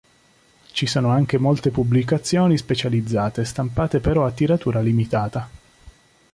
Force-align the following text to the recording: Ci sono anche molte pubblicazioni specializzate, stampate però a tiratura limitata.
Ci 0.71 0.87
sono 0.87 1.09
anche 1.09 1.37
molte 1.37 1.69
pubblicazioni 1.69 2.57
specializzate, 2.57 3.45
stampate 3.45 3.99
però 3.99 4.25
a 4.25 4.31
tiratura 4.31 4.81
limitata. 4.81 5.47